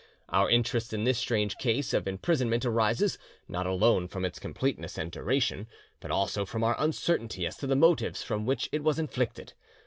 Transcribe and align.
Our 0.29 0.49
interest 0.49 0.93
in 0.93 1.03
this 1.03 1.19
strange 1.19 1.57
case 1.59 1.93
of 1.93 2.07
imprisonment 2.07 2.65
arises, 2.65 3.19
not 3.47 3.67
alone 3.67 4.07
from 4.07 4.25
its 4.25 4.39
completeness 4.39 4.97
and 4.97 5.11
duration, 5.11 5.67
but 5.99 6.09
also 6.09 6.43
from 6.43 6.63
our 6.63 6.75
uncertainty 6.79 7.45
as 7.45 7.55
to 7.57 7.67
the 7.67 7.75
motives 7.75 8.23
from 8.23 8.47
which 8.47 8.67
it 8.71 8.83
was 8.83 8.97
inflicted. 8.97 9.53